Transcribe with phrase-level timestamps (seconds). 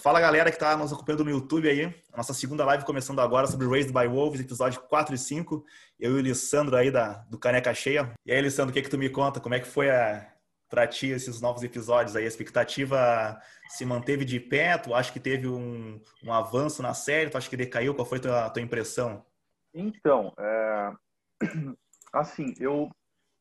[0.00, 1.92] Fala galera que está nos acompanhando no YouTube aí.
[2.16, 5.64] Nossa segunda live começando agora sobre Raised by Wolves, episódio 4 e 5.
[5.98, 8.14] Eu e o Lissandro aí da, do Caneca Cheia.
[8.24, 9.40] E aí, Lissandro, o que, que tu me conta?
[9.40, 10.32] Como é que foi a,
[10.70, 12.24] pra ti esses novos episódios aí?
[12.24, 14.78] A expectativa se manteve de pé?
[14.78, 17.28] Tu acha que teve um, um avanço na série?
[17.28, 17.92] Tu acha que decaiu?
[17.92, 19.26] Qual foi a tua, tua impressão?
[19.74, 20.92] Então, é...
[22.14, 22.88] assim, eu.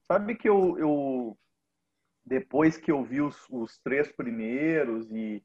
[0.08, 1.38] Sabe que eu, eu.
[2.26, 5.44] Depois que eu vi os, os três primeiros e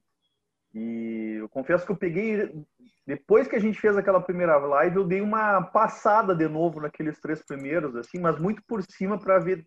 [0.74, 2.64] e eu confesso que eu peguei,
[3.06, 7.20] depois que a gente fez aquela primeira live, eu dei uma passada de novo naqueles
[7.20, 9.66] três primeiros, assim, mas muito por cima para ver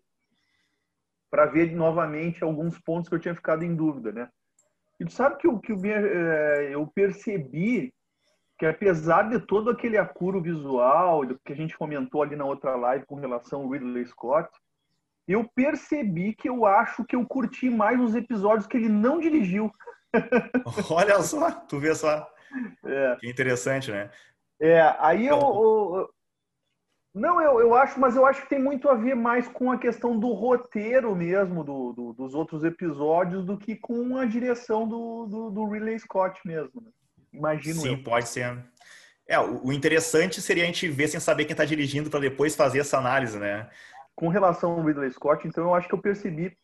[1.29, 4.29] para ver novamente alguns pontos que eu tinha ficado em dúvida, né?
[4.99, 7.93] E tu sabe que, o, que é, eu percebi
[8.57, 12.75] que apesar de todo aquele acuro visual, do que a gente comentou ali na outra
[12.75, 14.49] live com relação ao Ridley Scott,
[15.27, 19.71] eu percebi que eu acho que eu curti mais os episódios que ele não dirigiu.
[20.89, 22.27] Olha só, tu vê só.
[22.85, 23.17] É.
[23.19, 24.09] Que interessante, né?
[24.59, 26.09] É, aí eu, eu,
[27.15, 29.77] não, eu, eu acho, mas eu acho que tem muito a ver mais com a
[29.77, 35.25] questão do roteiro mesmo do, do dos outros episódios do que com a direção do,
[35.25, 36.81] do, do Ridley Scott mesmo.
[36.81, 36.91] Né?
[37.33, 38.03] Imagino Sim, eu.
[38.03, 38.57] pode ser.
[39.27, 42.79] É, o interessante seria a gente ver sem saber quem está dirigindo para depois fazer
[42.79, 43.69] essa análise, né?
[44.13, 46.55] Com relação ao Ridley Scott, então eu acho que eu percebi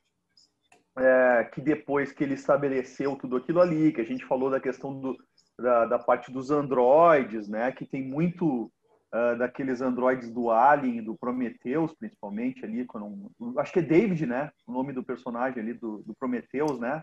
[0.97, 4.99] é, que depois que ele estabeleceu tudo aquilo ali, que a gente falou da questão
[4.99, 5.17] do,
[5.57, 8.71] da, da parte dos androides, né, que tem muito
[9.13, 14.51] uh, daqueles androides do Alien, do Prometheus, principalmente ali, quando, acho que é David, né,
[14.67, 17.01] o nome do personagem ali do, do Prometheus, né?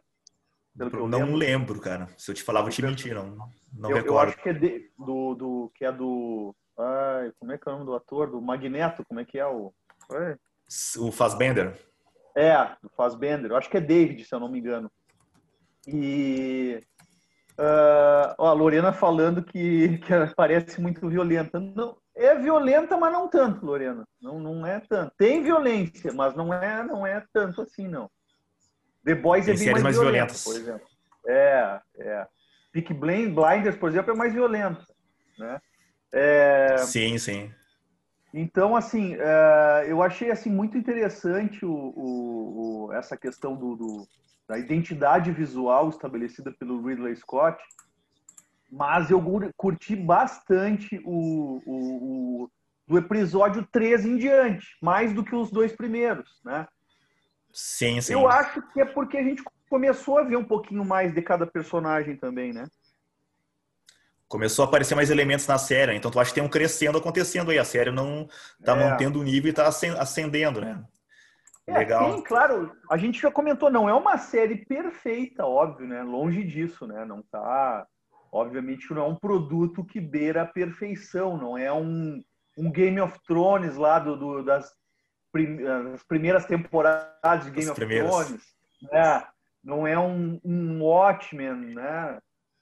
[0.77, 1.37] Pelo não lembro.
[1.37, 1.81] lembro.
[1.81, 2.09] cara.
[2.17, 4.09] Se eu te falava, eu te mentir, não, não eu, recordo.
[4.09, 7.73] Eu acho que é de, do, do que é do, ai, como é que é
[7.73, 8.31] o nome do ator?
[8.31, 9.73] Do Magneto, como é que é o?
[10.99, 11.77] O Fassbender.
[12.39, 13.51] É, do Fassbender.
[13.51, 14.89] Eu acho que é David, se eu não me engano.
[15.87, 16.81] E
[17.59, 21.59] uh, ó, a Lorena falando que, que parece muito violenta.
[21.59, 24.07] Não, é violenta, mas não tanto, Lorena.
[24.23, 25.13] Não, não é tanto.
[25.19, 28.09] Tem violência, mas não é, não é tanto assim, não.
[29.05, 30.87] The Boys Tem é bem mais, mais violenta, por exemplo.
[31.27, 32.27] É, é.
[32.73, 34.85] Peak Blinders, por exemplo, é mais violenta,
[35.39, 35.61] né?
[36.13, 36.77] É...
[36.79, 37.53] Sim, sim.
[38.33, 44.09] Então, assim, é, eu achei assim muito interessante o, o, o essa questão do, do,
[44.47, 47.63] da identidade visual estabelecida pelo Ridley Scott,
[48.71, 49.23] mas eu
[49.57, 52.51] curti bastante o, o,
[52.87, 56.67] do episódio 3 em diante, mais do que os dois primeiros, né?
[57.53, 58.13] Sim, sim.
[58.13, 61.47] Eu acho que é porque a gente começou a ver um pouquinho mais de cada
[61.47, 62.67] personagem também, né?
[64.29, 65.95] Começou a aparecer mais elementos na série.
[65.95, 67.59] Então, tu acha que tem um crescendo acontecendo aí.
[67.59, 68.29] A série não
[68.61, 68.91] está é.
[68.91, 70.85] mantendo o nível e está ascendendo, né?
[71.67, 72.13] É, Legal.
[72.13, 72.73] Sim, claro.
[72.91, 76.03] A gente já comentou, não é uma série perfeita, óbvio, né?
[76.03, 77.05] Longe disso, né?
[77.05, 77.87] Não tá...
[78.31, 82.23] Obviamente não é um produto que beira a perfeição, não é um,
[82.59, 84.71] um Game of Thrones lá do, do das,
[85.33, 88.11] prim, das primeiras temporadas de Game As of primeiras.
[88.11, 88.43] Thrones.
[88.93, 89.27] Né?
[89.65, 92.19] Não é um, um Watchmen, né?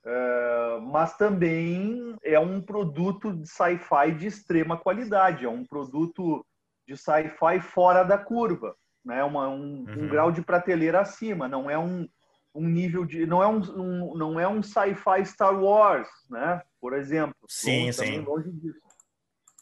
[0.07, 6.47] Uh, mas também é um produto de sci-fi de extrema qualidade, é um produto
[6.87, 9.25] de sci-fi fora da curva, né?
[9.25, 10.05] Uma, um, uhum.
[10.05, 12.09] um, grau de prateleira acima, não é um,
[12.55, 16.63] um nível de, não é um, um não é um sci-fi Star Wars, né?
[16.81, 17.35] Por exemplo.
[17.49, 18.25] Sim, sim.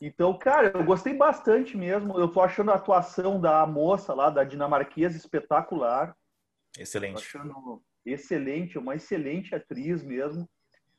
[0.02, 2.18] Então, cara, eu gostei bastante mesmo.
[2.18, 6.14] Eu tô achando a atuação da moça lá, da dinamarquesa, espetacular.
[6.78, 7.14] Excelente.
[7.14, 10.48] Tô achando excelente, uma excelente atriz mesmo.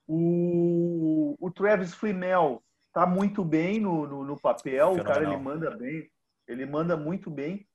[0.08, 2.62] O, o Travis Flimmel
[2.94, 5.04] tá muito bem no, no, no papel, Fenomenal.
[5.04, 6.10] o cara ele manda bem,
[6.48, 7.68] ele manda muito bem.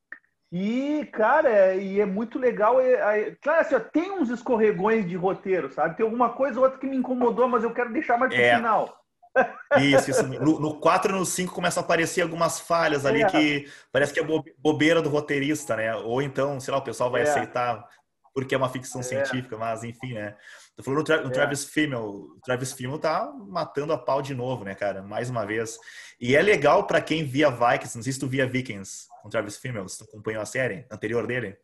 [0.53, 2.81] E, cara, é, e é muito legal.
[2.81, 5.97] É, é, claro, assim, ó, tem uns escorregões de roteiro, sabe?
[5.97, 8.57] Tem alguma coisa ou outra que me incomodou, mas eu quero deixar mais pro é.
[8.57, 9.01] final.
[9.79, 10.27] Isso, isso.
[10.27, 13.27] No, no 4 e no 5 começam a aparecer algumas falhas ali é.
[13.27, 14.27] que parece que é
[14.59, 15.95] bobeira do roteirista, né?
[15.95, 17.25] Ou então, sei lá, o pessoal vai é.
[17.25, 17.87] aceitar
[18.41, 19.05] porque é uma ficção é.
[19.05, 20.37] científica, mas enfim, né?
[20.77, 21.31] Tô falando do é.
[21.31, 22.03] Travis Fimmel.
[22.03, 25.03] O Travis Fimmel tá matando a pau de novo, né, cara?
[25.03, 25.79] Mais uma vez.
[26.21, 29.59] E é legal para quem via Vikings, não sei se tu via Vikings com Travis
[29.59, 31.57] Fimmel, se tu acompanhou a série anterior dele.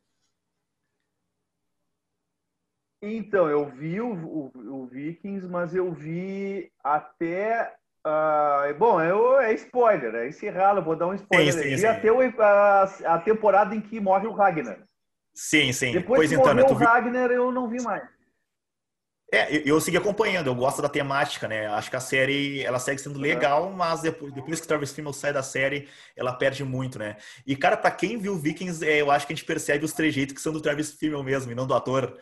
[3.02, 7.74] Então, eu vi o, o, o Vikings, mas eu vi até
[8.06, 11.52] Uh, bom, eu, é spoiler, é encerrado, vou dar um spoiler.
[11.52, 11.86] Sim, sim, sim.
[11.86, 14.78] até o, a, a, temporada em que morre o Ragnar.
[15.36, 15.92] Sim, sim.
[15.92, 18.02] Depois pois que então, né, o Ragnar, eu não vi mais.
[19.30, 21.66] É, eu, eu segui acompanhando, eu gosto da temática, né?
[21.66, 25.32] Acho que a série ela segue sendo legal, mas depois, depois que Travis Fimmel sai
[25.32, 27.16] da série, ela perde muito, né?
[27.46, 30.34] E, cara, para quem viu Vikings, é, eu acho que a gente percebe os trejeitos
[30.34, 32.18] que são do Travis Fimmel mesmo, e não do ator.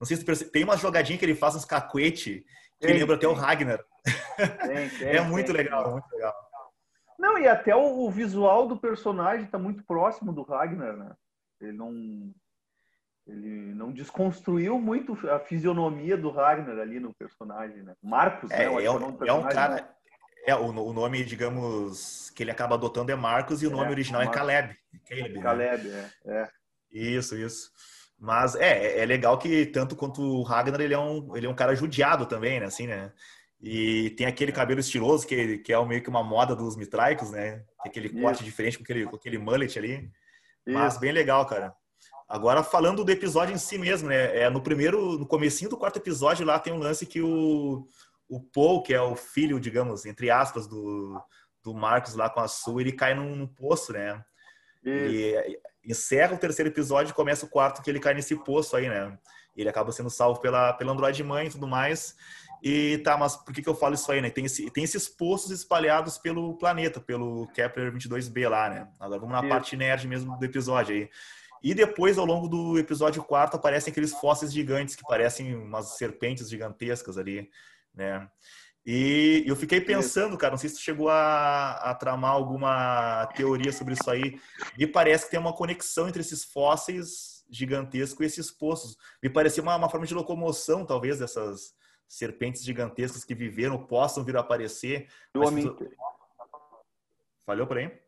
[0.00, 2.44] Não sei se percebe, tem uma jogadinha que ele faz uns cacuete
[2.80, 3.28] que tem, lembra tem.
[3.28, 3.84] até o Ragnar.
[4.98, 6.34] Tem, é muito legal, muito legal.
[7.18, 11.12] Não, e até o, o visual do personagem está muito próximo do Ragnar, né?
[11.60, 12.32] Ele não
[13.26, 17.94] ele não desconstruiu muito a fisionomia do Ragnar ali no personagem, né?
[18.02, 18.84] Marcos, é, né?
[18.84, 19.96] É, um, é um cara.
[20.46, 23.90] É, o, o, nome, digamos, que ele acaba adotando é Marcos e o é, nome
[23.90, 24.40] original é Marcos.
[24.40, 24.76] é Caleb.
[25.08, 26.10] Caleb, Caleb né?
[26.24, 26.48] é, é.
[26.92, 27.72] Isso, isso.
[28.18, 31.54] Mas é, é legal que tanto quanto o Ragnar, ele é um, ele é um
[31.54, 32.66] cara judiado também, né?
[32.66, 33.12] Assim, né?
[33.60, 37.64] E tem aquele cabelo estiloso, que, que é meio que uma moda dos mitraicos, né?
[37.82, 38.20] Tem aquele Isso.
[38.20, 40.08] corte diferente com aquele, com aquele mullet ali.
[40.64, 41.00] Mas Isso.
[41.00, 41.74] bem legal, cara.
[42.28, 44.36] Agora, falando do episódio em si mesmo, né?
[44.36, 47.86] É, no primeiro, no comecinho do quarto episódio lá tem um lance que o,
[48.28, 51.20] o Paul, que é o filho, digamos, entre aspas, do,
[51.62, 54.24] do Marcos lá com a Sue, ele cai num, num poço, né?
[54.84, 58.88] E encerra o terceiro episódio e começa o quarto que ele cai nesse poço aí,
[58.88, 59.16] né?
[59.56, 62.16] Ele acaba sendo salvo pela, pela Android mãe e tudo mais.
[62.62, 64.30] E tá, mas por que, que eu falo isso aí, né?
[64.30, 68.88] Tem, esse, tem esses poços espalhados pelo planeta, pelo Kepler 22b lá, né?
[68.98, 69.48] Agora vamos na Sim.
[69.48, 71.10] parte nerd mesmo do episódio aí.
[71.66, 76.48] E depois, ao longo do episódio 4, aparecem aqueles fósseis gigantes que parecem umas serpentes
[76.48, 77.50] gigantescas ali,
[77.92, 78.30] né?
[78.86, 83.72] E eu fiquei pensando, cara, não sei se tu chegou a, a tramar alguma teoria
[83.72, 84.40] sobre isso aí.
[84.78, 88.96] Me parece que tem uma conexão entre esses fósseis gigantescos e esses poços.
[89.20, 91.74] Me parecia uma, uma forma de locomoção, talvez, dessas,
[92.06, 95.08] serpentes gigantescas que viveram possam vir a aparecer.
[95.34, 95.64] Mas...
[97.44, 98.05] Falhou por aí?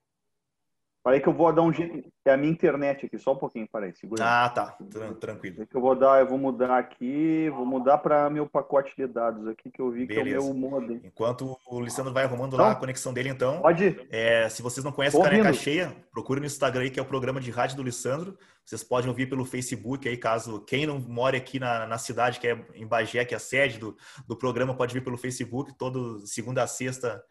[1.03, 2.11] Falei que eu vou dar um jeito.
[2.25, 4.23] É a minha internet aqui, só um pouquinho, aí, Segura.
[4.23, 4.77] Ah, tá.
[5.19, 5.67] Tranquilo.
[5.67, 9.47] Que eu vou dar, eu vou mudar aqui, vou mudar para meu pacote de dados
[9.47, 10.25] aqui que eu vi Beleza.
[10.25, 11.01] que é o meu modem.
[11.03, 13.63] Enquanto o Lissandro vai arrumando então, lá a conexão dele, então.
[13.63, 14.07] Pode.
[14.11, 17.07] É, se vocês não conhecem o Caneca Cheia, procure no Instagram aí que é o
[17.07, 18.37] programa de rádio do Lissandro.
[18.63, 22.49] Vocês podem ouvir pelo Facebook aí, caso quem não mora aqui na, na cidade, que
[22.49, 23.97] é em Bagé, que é a sede do,
[24.27, 27.23] do programa, pode vir pelo Facebook, todo segunda a sexta,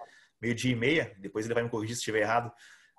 [0.42, 1.16] meio-dia e meia.
[1.20, 2.52] Depois ele vai me corrigir se estiver errado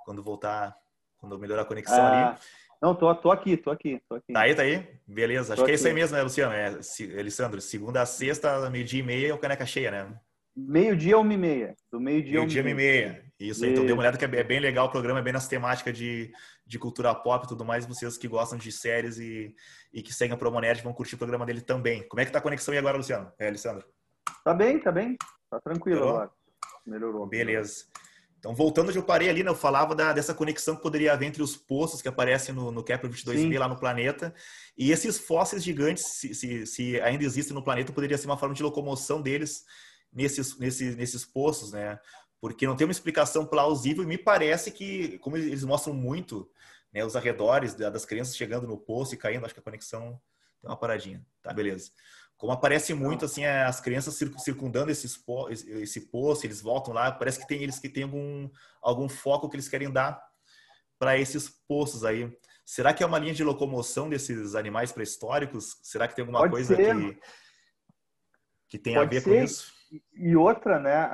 [0.08, 0.74] quando voltar,
[1.18, 2.38] quando melhorar a conexão ah, ali.
[2.80, 4.32] Não, tô, tô aqui, tô aqui, tô aqui.
[4.32, 4.88] Tá aí, tá aí?
[5.06, 5.52] Beleza.
[5.52, 6.54] Acho tô que é isso aí mesmo, né, Luciano?
[6.54, 6.68] É,
[7.20, 10.18] Alessandro, segunda a sexta, meio-dia e meia, é o caneca cheia, né?
[10.56, 11.74] Meio-dia, uma e meia.
[11.92, 13.22] Do meio-dia, meio-dia, uma e meia.
[13.38, 15.50] Isso aí, então dê uma olhada que é bem legal o programa, é bem nessa
[15.50, 16.32] temática de,
[16.66, 17.84] de cultura pop e tudo mais.
[17.84, 19.54] Vocês que gostam de séries e,
[19.92, 22.08] e que seguem a Promonerd vão curtir o programa dele também.
[22.08, 23.30] Como é que tá a conexão aí agora, Luciano?
[23.38, 23.86] É, Alessandro?
[24.42, 25.16] Tá bem, tá bem.
[25.50, 26.16] Tá tranquilo Melhorou?
[26.16, 26.30] agora.
[26.86, 27.26] Melhorou.
[27.26, 27.84] Beleza.
[28.38, 31.26] Então, voltando onde eu parei ali, né, eu falava da, dessa conexão que poderia haver
[31.26, 33.58] entre os poços que aparecem no, no Kepler 22b Sim.
[33.58, 34.32] lá no planeta
[34.76, 38.54] e esses fósseis gigantes, se, se, se, ainda existem no planeta, poderia ser uma forma
[38.54, 39.64] de locomoção deles
[40.12, 41.98] nesses, nesses, nesses poços, né?
[42.40, 46.48] Porque não tem uma explicação plausível e me parece que, como eles mostram muito
[46.92, 50.20] né, os arredores das crianças chegando no poço e caindo, acho que a conexão
[50.60, 51.26] tem uma paradinha.
[51.42, 51.90] Tá, beleza.
[52.38, 55.08] Como aparece muito assim as crianças circundando esse,
[55.82, 58.48] esse poço, eles voltam lá, parece que tem eles que têm algum,
[58.80, 60.24] algum foco que eles querem dar
[61.00, 62.32] para esses poços aí.
[62.64, 65.80] Será que é uma linha de locomoção desses animais pré-históricos?
[65.82, 66.94] Será que tem alguma Pode coisa ser.
[66.94, 67.20] que,
[68.68, 69.30] que tem Pode a ver ser.
[69.30, 69.72] com isso?
[70.14, 71.08] E outra, né?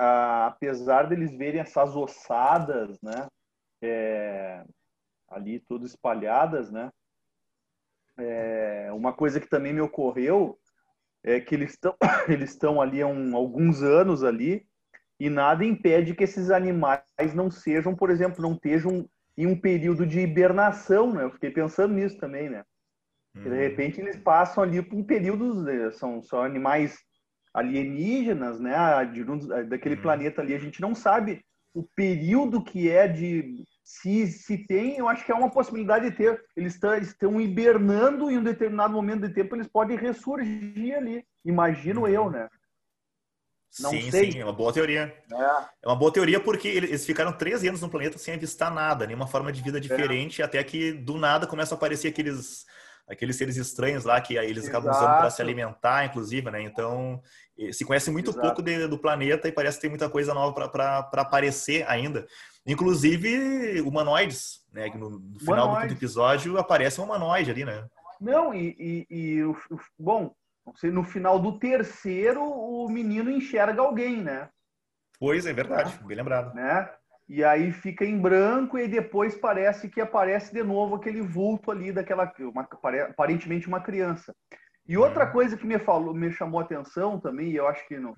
[0.46, 3.28] apesar deles verem essas ossadas, né?
[3.82, 4.64] É,
[5.28, 6.90] ali tudo espalhadas, né?
[8.18, 10.58] É, uma coisa que também me ocorreu
[11.24, 11.96] é que eles estão
[12.28, 14.66] eles estão ali há um, alguns anos ali
[15.18, 17.02] e nada impede que esses animais
[17.34, 21.24] não sejam, por exemplo, não estejam em um período de hibernação, né?
[21.24, 22.64] Eu fiquei pensando nisso também, né?
[23.34, 23.54] De uhum.
[23.54, 25.90] repente eles passam ali por um período, né?
[25.92, 26.96] são, são animais
[27.52, 29.04] alienígenas, né?
[29.06, 29.24] De,
[29.68, 30.02] daquele uhum.
[30.02, 35.08] planeta ali, a gente não sabe o período que é de se, se tem, eu
[35.08, 36.42] acho que é uma possibilidade de ter.
[36.56, 41.24] Eles estão hibernando em um determinado momento de tempo, eles podem ressurgir ali.
[41.44, 42.08] Imagino uhum.
[42.08, 42.48] eu, né?
[43.80, 44.30] Não sim, sei.
[44.30, 45.12] sim, é uma boa teoria.
[45.32, 45.36] É.
[45.82, 45.88] é.
[45.88, 49.52] uma boa teoria porque eles ficaram 13 anos no planeta sem avistar nada, nenhuma forma
[49.52, 50.44] de vida diferente, é.
[50.44, 52.64] até que do nada começam a aparecer aqueles
[53.08, 54.68] aqueles seres estranhos lá que eles Exato.
[54.68, 56.62] acabam usando para se alimentar, inclusive, né?
[56.62, 57.20] Então,
[57.72, 58.46] se conhece muito Exato.
[58.46, 62.26] pouco de, do planeta e parece que tem muita coisa nova para aparecer ainda.
[62.66, 64.90] Inclusive humanoides, né?
[64.94, 65.74] No, no final humanoide.
[65.74, 67.86] do quinto episódio aparece um humanoide ali, né?
[68.20, 69.56] Não, e, e, e o,
[69.98, 70.34] bom,
[70.82, 74.48] no final do terceiro o menino enxerga alguém, né?
[75.18, 76.54] Pois é, verdade, bem lembrado.
[76.54, 76.90] Né?
[77.28, 81.90] E aí fica em branco e depois parece que aparece de novo aquele vulto ali
[81.90, 82.68] daquela, uma,
[83.08, 84.34] aparentemente uma criança.
[84.86, 85.32] E outra uhum.
[85.32, 88.14] coisa que me falou, me chamou a atenção também, e eu acho que no,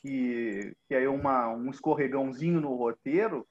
[0.00, 3.46] que, que é uma, um escorregãozinho no roteiro,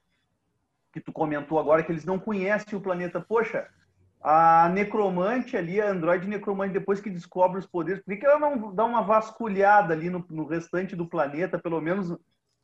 [0.92, 3.20] que tu comentou agora que eles não conhecem o planeta.
[3.20, 3.68] Poxa,
[4.20, 8.74] a necromante ali, a androide necromante, depois que descobre os poderes, por que ela não
[8.74, 12.16] dá uma vasculhada ali no, no restante do planeta, pelo menos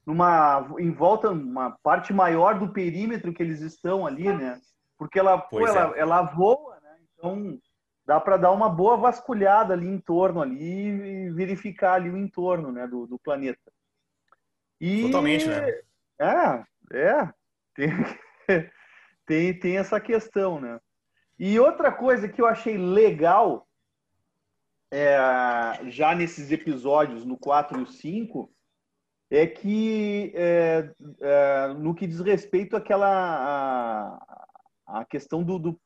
[0.06, 4.60] numa em volta, uma parte maior do perímetro que eles estão ali, né?
[4.98, 6.00] Porque ela, pô, ela, é.
[6.00, 6.96] ela voa, né?
[7.16, 7.58] Então
[8.06, 12.70] dá para dar uma boa vasculhada ali em torno ali e verificar ali o entorno,
[12.70, 13.72] né, do, do planeta.
[14.80, 15.70] E, Totalmente, né?
[16.18, 17.32] É, é.
[17.74, 17.88] Tem,
[19.26, 20.78] tem, tem essa questão, né?
[21.38, 23.66] E outra coisa que eu achei legal,
[24.90, 25.16] é,
[25.88, 28.52] já nesses episódios, no 4 e o 5,
[29.36, 34.18] é que é, é, no que diz respeito àquela
[34.86, 35.80] a, a questão do, do,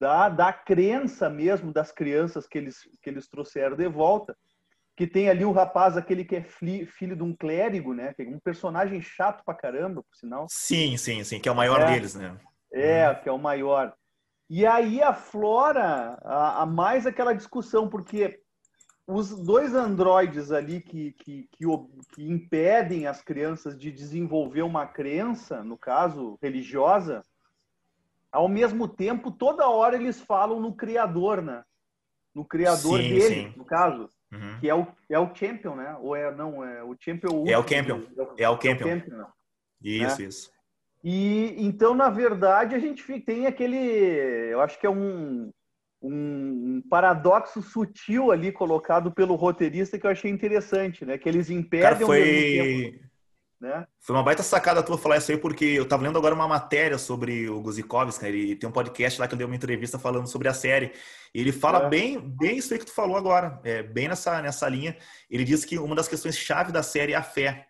[0.00, 4.36] da, da crença mesmo das crianças que eles, que eles trouxeram de volta,
[4.96, 8.14] que tem ali o rapaz, aquele que é filho de um clérigo, né?
[8.14, 10.46] Que é um personagem chato pra caramba, por sinal.
[10.48, 12.34] Sim, sim, sim, que é o maior é, deles, né?
[12.72, 13.94] É, que é o maior.
[14.48, 18.40] E aí aflora a, a mais aquela discussão, porque
[19.06, 21.64] os dois androides ali que, que, que,
[22.12, 27.22] que, impedem as crianças de desenvolver uma crença, no caso religiosa,
[28.32, 31.64] ao mesmo tempo, toda hora eles falam no Criador, né?
[32.34, 33.54] No Criador sim, dele, sim.
[33.56, 34.58] no caso, uhum.
[34.60, 35.96] que é o, é o Champion, né?
[36.00, 37.46] Ou é, não, é o Champion.
[37.46, 38.02] É o Champion.
[38.36, 38.88] É o Champion.
[38.88, 39.26] É o Champion né?
[39.80, 40.28] Isso, né?
[40.28, 40.50] isso.
[41.02, 45.52] E então, na verdade, a gente tem aquele, eu acho que é um,
[46.02, 51.18] um, paradoxo sutil ali colocado pelo roteirista que eu achei interessante, né?
[51.18, 52.22] Que eles impedem Cara, foi...
[52.22, 53.06] Tempo,
[53.60, 53.86] né?
[54.00, 56.98] Foi uma baita sacada tua falar isso aí, porque eu tava lendo agora uma matéria
[56.98, 58.28] sobre o Guzikovski, né?
[58.28, 60.92] ele tem um podcast lá que eu dei uma entrevista falando sobre a série.
[61.34, 61.88] E ele fala é.
[61.88, 64.96] bem, bem isso aí que tu falou agora, é, bem nessa, nessa linha.
[65.30, 67.66] Ele diz que uma das questões chave da série é a fé.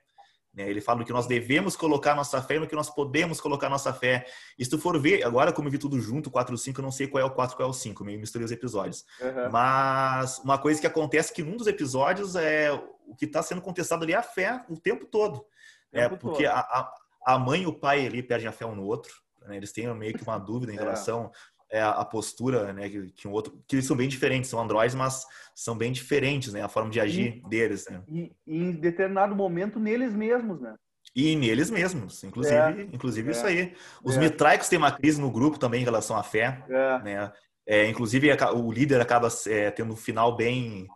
[0.56, 0.68] Né?
[0.70, 4.26] Ele fala que nós devemos colocar nossa fé no que nós podemos colocar nossa fé.
[4.58, 6.90] E se tu for ver, agora como eu vi tudo junto, 4 5, eu não
[6.90, 9.04] sei qual é o 4 qual é o 5, meio misturei os episódios.
[9.20, 9.50] Uhum.
[9.52, 12.72] Mas uma coisa que acontece é que num dos episódios é
[13.06, 15.44] o que está sendo contestado ali é a fé o tempo todo.
[15.92, 16.90] É, porque a,
[17.24, 19.12] a, mãe e o pai ali perdem a fé um no outro.
[19.42, 19.56] Né?
[19.56, 20.78] Eles têm meio que uma dúvida em é.
[20.78, 21.30] relação
[21.70, 24.94] é, a postura, né, que, que um outro, que eles são bem diferentes, são androides,
[24.94, 28.02] mas são bem diferentes, né, a forma de agir e, deles, né?
[28.08, 30.74] E, e, em determinado momento neles mesmos, né?
[31.14, 33.74] E neles mesmos, inclusive, é, inclusive é, isso aí.
[34.04, 34.20] Os é.
[34.20, 36.98] mitraicos têm uma crise no grupo também em relação à fé, é.
[37.02, 37.32] né?
[37.66, 40.86] É, inclusive o líder acaba é, tendo um final bem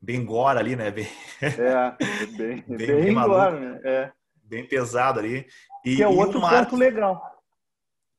[0.00, 0.90] bem gore ali, né?
[0.90, 1.08] Bem,
[1.40, 1.96] é,
[2.36, 3.80] bem, bem, bem, gore, né?
[3.84, 4.12] É.
[4.44, 5.46] Bem pesado ali.
[5.84, 7.31] E, que é outro ponto legal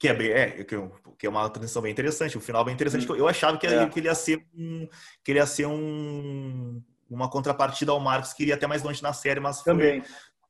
[0.03, 3.09] que é, bem, é, que é uma transição bem interessante, um final bem interessante.
[3.09, 3.15] Hum.
[3.15, 3.87] Eu achava que, é.
[3.87, 4.85] que, ele ia ser um,
[5.23, 9.13] que ele ia ser um, uma contrapartida ao Marcos, que iria até mais longe na
[9.13, 10.03] série, mas foi, também,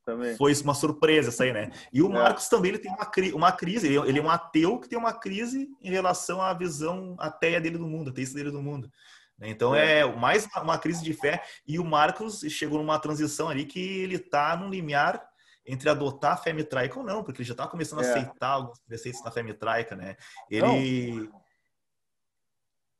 [0.04, 0.36] também.
[0.36, 1.70] foi uma surpresa isso aí, né?
[1.92, 2.14] E o é.
[2.14, 5.12] Marcos também ele tem uma, uma crise, ele, ele é um ateu que tem uma
[5.12, 8.90] crise em relação à visão ateia dele do mundo, ateísta dele do mundo.
[9.38, 9.50] Né?
[9.50, 10.00] Então é.
[10.00, 11.44] é mais uma crise de fé.
[11.64, 15.24] E o Marcos chegou numa transição ali que ele tá num limiar
[15.66, 18.06] entre adotar a fé mitraica ou não, porque ele já estava começando é.
[18.06, 20.16] a aceitar alguns preceitos da fé mitraica, né?
[20.50, 21.30] Ele.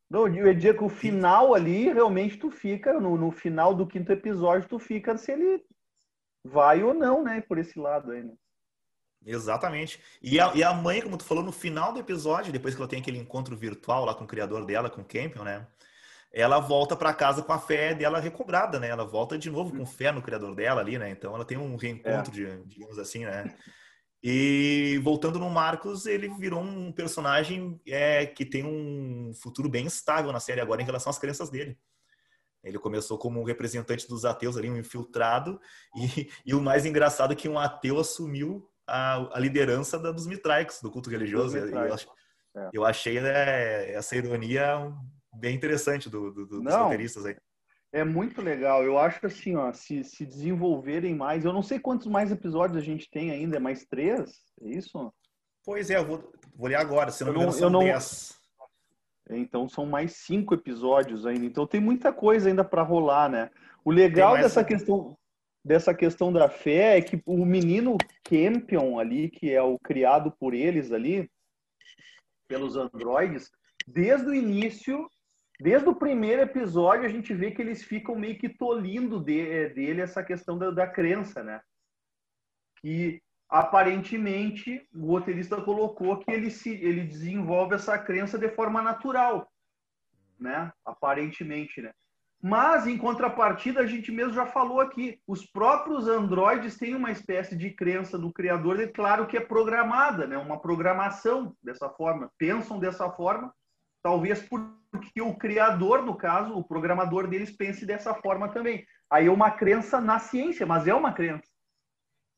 [0.08, 3.86] Não, eu ia dizer que o final ali, realmente, tu fica, no, no final do
[3.86, 5.64] quinto episódio, tu fica se ele
[6.44, 7.40] vai ou não, né?
[7.40, 8.34] Por esse lado aí, né?
[9.26, 10.00] Exatamente.
[10.22, 12.88] E a, e a mãe, como tu falou, no final do episódio, depois que ela
[12.88, 15.66] tem aquele encontro virtual lá com o criador dela, com o Campion, né?
[16.34, 18.88] Ela volta para casa com a fé dela recobrada, né?
[18.88, 21.08] Ela volta de novo com fé no criador dela ali, né?
[21.10, 22.56] Então ela tem um reencontro, é.
[22.56, 23.54] de, digamos assim, né?
[24.20, 30.32] E voltando no Marcos, ele virou um personagem é, que tem um futuro bem estável
[30.32, 31.78] na série agora em relação às crenças dele.
[32.64, 35.60] Ele começou como um representante dos ateus ali, um infiltrado,
[35.94, 40.26] e, e o mais engraçado é que um ateu assumiu a, a liderança da, dos
[40.26, 41.56] mitraicos, do culto religioso.
[41.56, 42.70] Eu, eu, é.
[42.72, 44.90] eu achei né, essa ironia
[45.36, 47.36] bem interessante do, do, do, dos roteiristas aí.
[47.92, 48.82] É muito legal.
[48.82, 51.44] Eu acho assim, ó, se, se desenvolverem mais.
[51.44, 54.32] Eu não sei quantos mais episódios a gente tem ainda, é mais três?
[54.62, 55.12] É isso?
[55.64, 56.18] Pois é, eu vou,
[56.54, 57.80] vou olhar agora, se não me engano, são não...
[57.80, 58.36] dez.
[59.30, 61.46] Então são mais cinco episódios ainda.
[61.46, 63.50] Então tem muita coisa ainda para rolar, né?
[63.84, 65.16] O legal dessa questão
[65.64, 70.52] dessa questão da fé é que o menino Campion ali, que é o criado por
[70.52, 71.30] eles ali,
[72.46, 73.50] pelos androides,
[73.86, 75.08] desde o início
[75.60, 79.68] Desde o primeiro episódio, a gente vê que eles ficam meio que tolindo de, é,
[79.68, 81.60] dele essa questão da, da crença, né?
[82.80, 89.48] Que aparentemente o roteirista colocou que ele se ele desenvolve essa crença de forma natural,
[90.38, 90.72] né?
[90.84, 91.92] Aparentemente, né?
[92.42, 97.56] Mas em contrapartida, a gente mesmo já falou aqui, os próprios androides têm uma espécie
[97.56, 100.36] de crença do criador, e claro que é programada, né?
[100.36, 103.54] Uma programação dessa forma, pensam dessa forma
[104.04, 108.86] talvez porque o criador, no caso, o programador deles pense dessa forma também.
[109.10, 111.50] Aí é uma crença na ciência, mas é uma crença.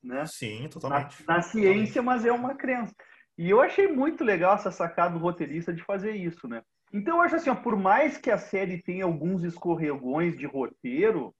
[0.02, 0.24] Né?
[0.26, 1.26] Sim, totalmente.
[1.26, 2.94] Na, na ciência, mas é uma crença.
[3.36, 6.62] E eu achei muito legal essa sacada do roteirista de fazer isso, né?
[6.92, 11.34] Então, eu acho assim, ó, por mais que a série tenha alguns escorregões de roteiro,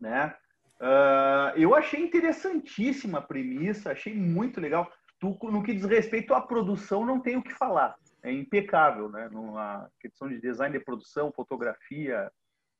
[0.00, 0.34] né?
[0.80, 4.90] Uh, eu achei interessantíssima a premissa, achei muito legal.
[5.20, 7.94] Tu, no que diz respeito à produção, não tem o que falar.
[8.22, 9.28] É impecável, né?
[9.30, 12.30] Numa questão de design de produção, fotografia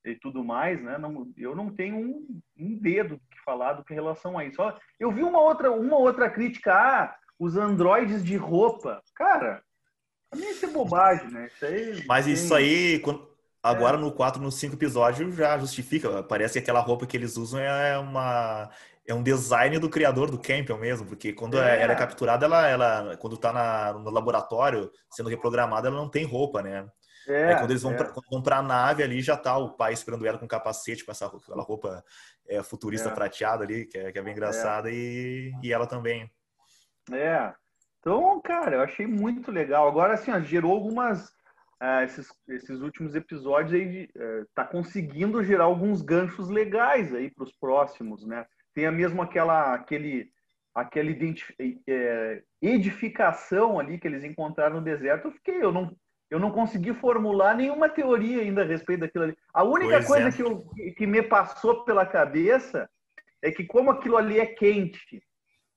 [0.05, 0.99] e tudo mais, né?
[0.99, 4.61] Não, eu não tenho um, um dedo que falar do que em relação a isso.
[4.99, 9.03] Eu vi uma outra, uma outra crítica, ah, os androides de roupa.
[9.15, 9.63] Cara,
[10.31, 11.47] também isso é bobagem, né?
[11.47, 12.35] Isso aí, Mas tem...
[12.35, 13.03] isso aí,
[13.63, 14.01] agora é.
[14.01, 16.23] no 4, no 5 episódios, já justifica.
[16.23, 18.71] Parece que aquela roupa que eles usam é uma.
[19.09, 21.81] É um design do criador do Campbell mesmo, porque quando é.
[21.81, 26.27] ela é capturada, ela, ela quando tá na, no laboratório sendo reprogramada, ela não tem
[26.27, 26.87] roupa, né?
[27.27, 27.97] É, Aí quando eles vão, é.
[27.97, 31.11] pra, quando vão pra nave ali, já tá o pai esperando ela com capacete, com
[31.11, 32.05] essa aquela roupa
[32.47, 33.15] é, futurista é.
[33.15, 36.31] prateada ali, que é, que é bem engraçada, e, e ela também.
[37.11, 37.55] É.
[38.01, 39.89] Então, cara, eu achei muito legal.
[39.89, 41.29] Agora, assim, ó, gerou algumas.
[41.81, 47.45] Uh, esses, esses últimos episódios aí uh, tá conseguindo gerar alguns ganchos legais aí para
[47.45, 48.45] os próximos, né?
[48.75, 50.31] Tem a mesmo aquela aquele
[50.75, 51.11] aquela
[51.89, 55.29] é, edificação ali que eles encontraram no deserto.
[55.29, 55.97] Eu fiquei, eu não
[56.31, 59.37] eu não consegui formular nenhuma teoria ainda a respeito daquilo ali.
[59.53, 60.33] A única pois coisa é.
[60.33, 60.59] que, eu,
[60.95, 62.89] que me passou pela cabeça
[63.43, 65.23] é que como aquilo ali é quente,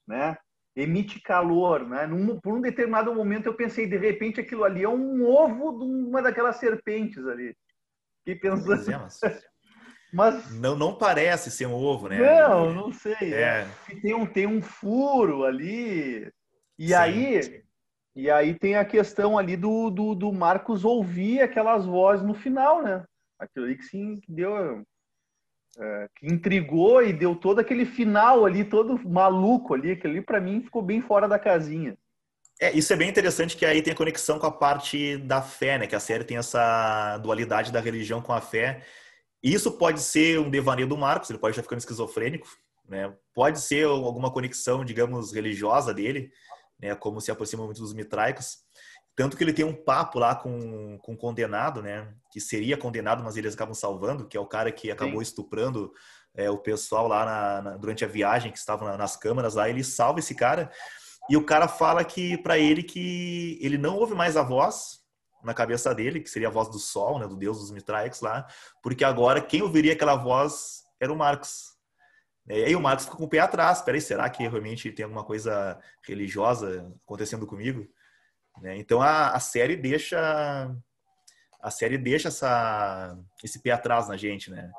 [0.06, 0.38] né?
[0.76, 2.08] emite calor, né?
[2.08, 5.86] Num, por um determinado momento eu pensei, de repente aquilo ali é um ovo de
[5.86, 7.56] uma daquelas serpentes ali.
[8.20, 8.92] Fiquei pensando.
[8.92, 9.20] É, mas
[10.14, 12.18] não, não parece ser um ovo, né?
[12.18, 13.34] Não, não sei.
[13.34, 13.68] É.
[13.90, 13.96] é.
[14.02, 16.32] Tem, um, tem um furo ali.
[16.78, 16.94] E Sim.
[16.94, 17.62] aí
[18.16, 22.84] e aí tem a questão ali do, do, do Marcos ouvir aquelas vozes no final,
[22.84, 23.06] né?
[23.40, 24.84] Aquilo ali que sim que deu
[25.80, 30.42] é, que intrigou e deu todo aquele final ali, todo maluco ali, aquele ali para
[30.42, 31.98] mim ficou bem fora da casinha.
[32.60, 35.80] É, isso é bem interessante que aí tem a conexão com a parte da fé,
[35.80, 35.88] né?
[35.88, 38.84] Que a série tem essa dualidade da religião com a fé.
[39.44, 42.48] Isso pode ser um devaneio do Marcos, ele pode estar ficando esquizofrênico,
[42.88, 43.14] né?
[43.34, 46.32] Pode ser alguma conexão, digamos, religiosa dele,
[46.80, 46.94] né?
[46.96, 48.60] Como se aproxima muito dos mitraicos.
[49.16, 52.14] Tanto que ele tem um papo lá com, com um condenado, né?
[52.32, 55.24] Que seria condenado, mas eles acabam salvando, que é o cara que acabou Sim.
[55.24, 55.92] estuprando
[56.36, 59.70] é, o pessoal lá na, na, durante a viagem, que estavam na, nas câmaras lá.
[59.70, 60.72] Ele salva esse cara.
[61.30, 65.01] E o cara fala que para ele que ele não ouve mais a voz
[65.44, 67.28] na cabeça dele, que seria a voz do sol, né?
[67.28, 68.48] Do deus dos Mitraix lá.
[68.82, 71.72] Porque agora quem ouviria aquela voz era o Marcos.
[72.48, 73.82] E aí o Marcos fica com o pé atrás.
[73.82, 77.88] Peraí, será que realmente tem alguma coisa religiosa acontecendo comigo?
[78.62, 78.78] Né?
[78.78, 80.70] Então a, a série deixa
[81.62, 84.72] a série deixa essa, esse pé atrás na gente, né?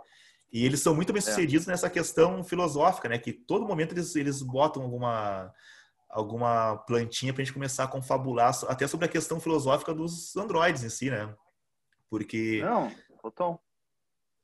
[0.52, 1.22] E eles são muito bem é.
[1.22, 1.70] sucedidos é.
[1.70, 3.18] nessa questão filosófica, né?
[3.18, 5.52] Que todo momento eles, eles botam alguma
[6.12, 10.84] alguma plantinha para a gente começar a confabular até sobre a questão filosófica dos androides
[10.84, 11.34] em si, né?
[12.10, 13.62] Porque não, total,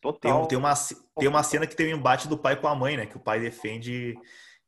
[0.01, 0.41] total.
[0.41, 0.75] Tem, tem uma
[1.19, 3.05] tem uma cena que tem o um embate do pai com a mãe, né?
[3.05, 4.19] Que o pai defende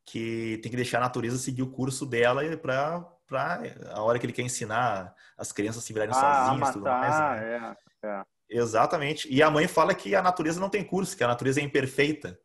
[0.05, 4.25] que tem que deixar a natureza seguir o curso dela para para a hora que
[4.25, 7.19] ele quer ensinar as crianças se virarem ah, sozinhas e tudo mais.
[7.19, 7.75] Né?
[8.03, 8.23] É, é.
[8.49, 9.33] Exatamente.
[9.33, 12.37] E a mãe fala que a natureza não tem curso, que a natureza é imperfeita.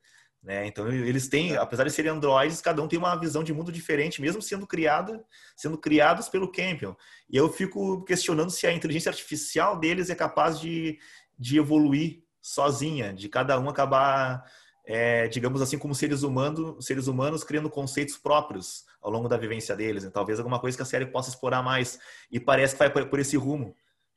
[0.46, 0.64] Né?
[0.64, 1.56] Então eles têm, é.
[1.56, 5.24] apesar de serem androides, cada um tem uma visão de mundo diferente, mesmo sendo criada,
[5.56, 6.96] sendo criados pelo Campbell.
[7.28, 11.00] E eu fico questionando se a inteligência artificial deles é capaz de,
[11.36, 14.44] de evoluir sozinha, de cada um acabar
[14.84, 19.74] é, digamos assim, como seres humanos, seres humanos criando conceitos próprios ao longo da vivência
[19.74, 20.04] deles.
[20.04, 20.10] Né?
[20.14, 21.98] Talvez alguma coisa que a série possa explorar mais.
[22.30, 23.74] E parece que vai por esse rumo.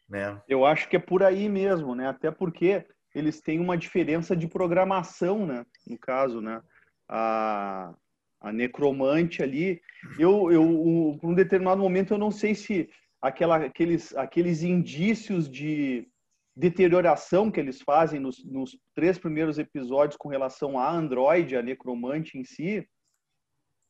[0.07, 0.39] Né?
[0.47, 2.07] Eu acho que é por aí mesmo, né?
[2.07, 2.85] Até porque
[3.19, 5.65] eles têm uma diferença de programação, né?
[5.85, 6.61] No caso, né?
[7.07, 7.93] A,
[8.41, 9.81] a necromante ali,
[10.17, 12.89] eu, eu, por um determinado momento, eu não sei se
[13.21, 16.07] aquela, aqueles, aqueles indícios de
[16.55, 22.37] deterioração que eles fazem nos, nos, três primeiros episódios com relação a Android, a Necromante
[22.37, 22.87] em si,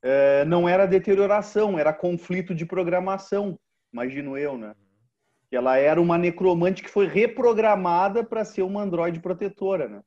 [0.04, 3.60] é, não era deterioração, era conflito de programação,
[3.92, 4.76] imagino eu, né?
[5.52, 10.02] Ela era uma necromante que foi reprogramada para ser uma Android protetora, né?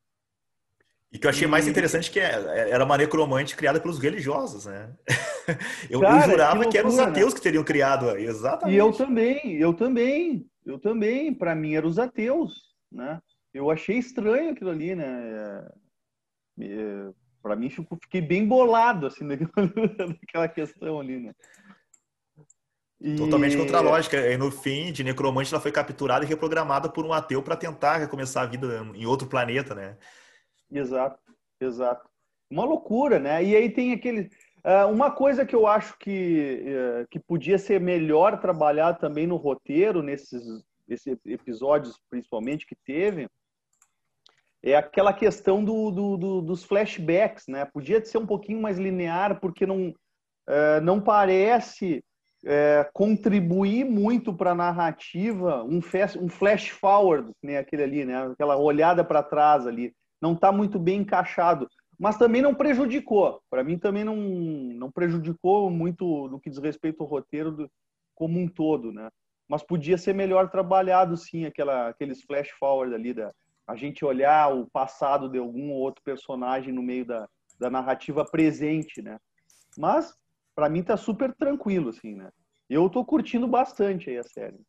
[1.13, 4.95] E que eu achei mais interessante que é, era uma necromante criada pelos religiosos, né?
[5.91, 7.37] Eu, Cara, eu jurava que, loucura, que eram os ateus né?
[7.37, 8.77] que teriam criado, exatamente.
[8.77, 10.47] E eu também, eu também.
[10.65, 13.21] Eu também, para mim, eram os ateus, né?
[13.53, 15.05] Eu achei estranho aquilo ali, né?
[16.61, 17.11] É, é,
[17.43, 19.25] para mim, fiquei bem bolado, assim,
[20.23, 21.35] naquela questão ali, né?
[23.03, 23.17] E...
[23.17, 24.17] Totalmente contra a lógica.
[24.17, 27.97] E no fim, de necromante, ela foi capturada e reprogramada por um ateu para tentar
[27.97, 29.97] recomeçar a vida em outro planeta, né?
[30.71, 31.19] Exato,
[31.61, 32.09] exato.
[32.49, 33.43] Uma loucura, né?
[33.43, 34.31] E aí tem aquele.
[34.65, 39.35] Uh, uma coisa que eu acho que, uh, que podia ser melhor trabalhar também no
[39.35, 40.63] roteiro, nesses,
[41.27, 43.29] episódios principalmente que teve,
[44.63, 47.65] é aquela questão do, do, do, dos flashbacks, né?
[47.65, 52.05] Podia ser um pouquinho mais linear, porque não, uh, não parece
[52.45, 58.27] é, contribuir muito para a narrativa, um, fast, um flash forward, né, aquele ali, né,
[58.27, 63.41] aquela olhada para trás ali, não está muito bem encaixado, mas também não prejudicou.
[63.51, 67.71] Para mim também não, não prejudicou muito no que diz respeito ao roteiro do,
[68.15, 69.09] como um todo, né?
[69.49, 73.31] Mas podia ser melhor trabalhado, sim, aquela, aqueles flash forward ali da
[73.67, 77.29] a gente olhar o passado de algum outro personagem no meio da,
[77.59, 79.19] da narrativa presente, né?
[79.79, 80.13] Mas
[80.55, 82.31] para mim tá super tranquilo, assim, né?
[82.69, 84.61] Eu tô curtindo bastante aí a série.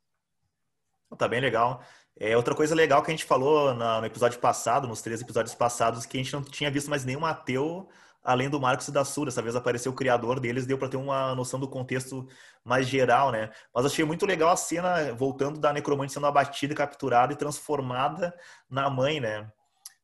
[1.17, 1.82] Tá bem legal.
[2.19, 6.06] É outra coisa legal que a gente falou no episódio passado, nos três episódios passados,
[6.06, 7.88] que a gente não tinha visto mais nenhum ateu
[8.24, 9.30] além do Marcos e da Sura.
[9.30, 12.28] Dessa vez apareceu o criador deles, deu para ter uma noção do contexto
[12.63, 13.52] mais geral, né?
[13.74, 18.34] Mas achei muito legal a cena voltando da necromante sendo abatida, capturada e transformada
[18.69, 19.52] na mãe, né?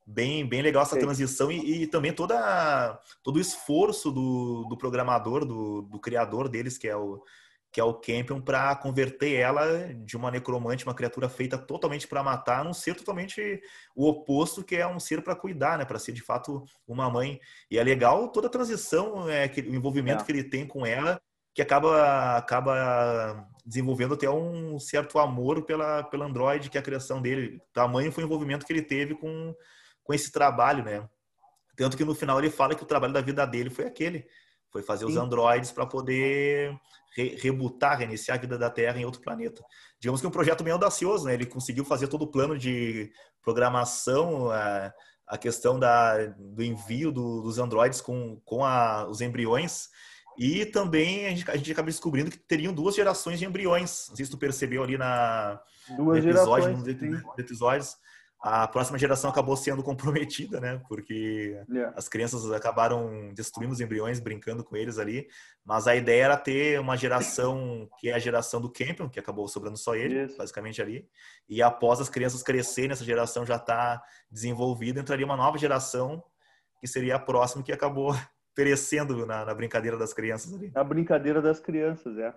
[0.10, 1.02] Bem, bem legal essa Sim.
[1.02, 6.78] transição e, e, também toda, todo o esforço do, do programador, do, do criador deles,
[6.78, 7.24] que é o,
[7.72, 12.24] que é o Campion, para converter ela de uma necromante, uma criatura feita totalmente para
[12.24, 13.62] matar, num ser totalmente
[13.95, 15.86] o oposto, que é um ser para cuidar, né?
[15.86, 17.39] Para ser de fato uma mãe.
[17.69, 20.26] E é legal toda a transição, é, que, o envolvimento é.
[20.26, 21.22] que ele tem com ela,
[21.54, 27.22] que acaba, acaba desenvolvendo até um certo amor pela, pela Android, que é a criação
[27.22, 27.62] dele.
[27.72, 29.54] Tamanho foi o envolvimento que ele teve com
[30.10, 31.08] com esse trabalho, né?
[31.78, 34.26] Tanto que no final ele fala que o trabalho da vida dele foi aquele,
[34.72, 35.12] foi fazer Sim.
[35.12, 36.76] os androides para poder
[37.15, 39.63] re rebutar, reiniciar a vida da Terra em outro planeta.
[40.00, 41.36] Digamos que um projeto meio audacioso, né?
[41.36, 43.12] Ele conseguiu fazer todo o plano de
[43.43, 44.91] programação, a,
[45.28, 49.89] a questão da, do envio do, dos androides com, com a, os embriões
[50.39, 54.08] e também a gente, a gente acaba descobrindo que teriam duas gerações de embriões.
[54.10, 55.62] Não sei se tu percebeu ali na
[55.95, 57.95] duas no episódio, gerações, nos episódios
[58.41, 60.82] a próxima geração acabou sendo comprometida, né?
[60.88, 61.93] Porque yeah.
[61.97, 65.28] as crianças acabaram destruindo os embriões, brincando com eles ali.
[65.65, 69.47] Mas a ideia era ter uma geração que é a geração do Campion, que acabou
[69.47, 71.06] sobrando só ele, basicamente ali.
[71.49, 76.23] E após as crianças crescerem, essa geração já está desenvolvida, entraria uma nova geração
[76.80, 78.15] que seria a próxima que acabou
[78.56, 80.71] perecendo na, na brincadeira das crianças ali.
[80.75, 82.34] A brincadeira das crianças, é.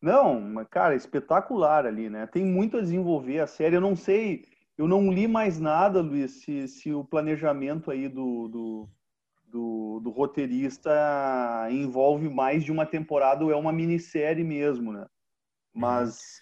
[0.00, 2.26] Não, cara, espetacular ali, né?
[2.26, 3.76] Tem muito a desenvolver a série.
[3.76, 4.46] Eu não sei
[4.80, 8.88] eu não li mais nada, Luiz, se, se o planejamento aí do, do,
[9.46, 10.90] do, do, roteirista
[11.70, 15.06] envolve mais de uma temporada ou é uma minissérie mesmo, né?
[15.74, 16.40] Mas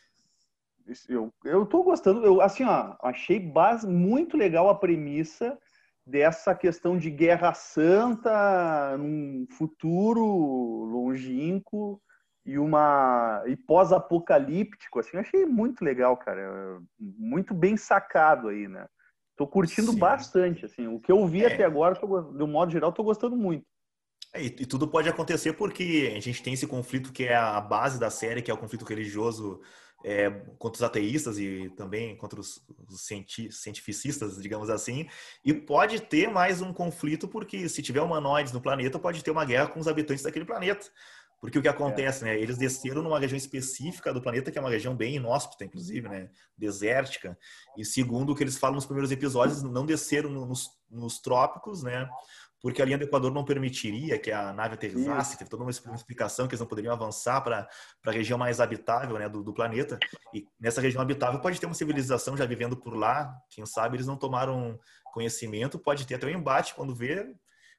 [1.09, 5.59] eu, eu tô gostando, eu, assim, ó, achei base, muito legal a premissa
[6.07, 10.23] dessa questão de guerra santa num futuro
[10.85, 12.01] longínquo
[12.49, 18.87] e uma e pós-apocalíptico, assim, eu achei muito legal, cara, muito bem sacado aí, né?
[19.37, 19.99] Tô curtindo Sim.
[19.99, 21.53] bastante, assim, o que eu vi é.
[21.53, 23.67] até agora, tô, de um modo geral, tô gostando muito.
[24.33, 27.61] É, e, e, tudo pode acontecer porque a gente tem esse conflito que é a
[27.61, 29.61] base da série, que é o conflito religioso
[30.03, 33.07] é, contra os ateístas e também contra os, os
[33.51, 35.07] cientificistas, digamos assim.
[35.45, 39.45] E pode ter mais um conflito porque se tiver humanoides no planeta, pode ter uma
[39.45, 40.87] guerra com os habitantes daquele planeta.
[41.41, 42.27] Porque o que acontece, é.
[42.27, 42.41] né?
[42.41, 46.31] Eles desceram numa região específica do planeta, que é uma região bem inóspita, inclusive, né?
[46.57, 47.39] Desértica.
[47.77, 52.09] E segundo o que eles falam nos primeiros episódios, não desceram nos, nos trópicos, né?
[52.61, 56.49] Porque a linha do Equador não permitiria que a nave aterrissasse, teve toda uma explicação
[56.49, 57.69] que eles não poderiam avançar para
[58.05, 59.97] a região mais habitável né, do, do, planeta.
[60.35, 64.09] E nessa região habitável pode ter uma civilização já vivendo por lá, quem sabe eles
[64.09, 64.77] não tomaram
[65.13, 67.33] conhecimento, pode ter até um embate quando vê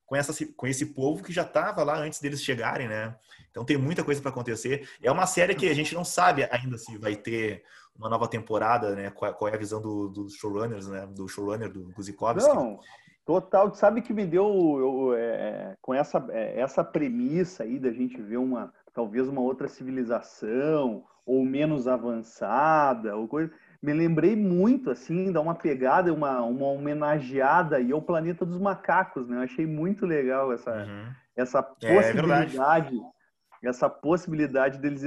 [0.09, 3.15] com, essa, com esse povo que já estava lá antes deles chegarem, né?
[3.51, 4.89] Então tem muita coisa para acontecer.
[5.03, 7.63] É uma série que a gente não sabe ainda se vai ter
[7.95, 9.11] uma nova temporada, né?
[9.11, 11.05] Qual, qual é a visão dos do showrunners, né?
[11.05, 12.49] Do showrunner do Guzikovsky.
[12.49, 12.79] Não,
[13.23, 13.71] total.
[13.75, 14.47] Sabe que me deu
[14.79, 19.67] eu, é, com essa é, essa premissa aí da gente ver uma talvez uma outra
[19.67, 26.67] civilização ou menos avançada ou coisa me lembrei muito, assim, dá uma pegada, uma, uma
[26.67, 29.37] homenageada aí ao Planeta dos Macacos, né?
[29.37, 31.13] Eu achei muito legal essa, uhum.
[31.35, 32.97] essa é, é possibilidade,
[33.63, 35.03] é essa possibilidade deles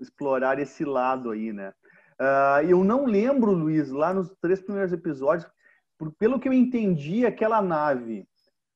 [0.00, 1.72] explorar esse lado aí, né?
[2.20, 5.48] Uh, eu não lembro, Luiz, lá nos três primeiros episódios,
[5.98, 8.26] por, pelo que eu entendi, aquela nave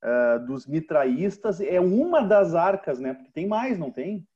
[0.04, 3.14] uh, dos mitraístas é uma das arcas, né?
[3.14, 4.26] Porque tem mais, não tem?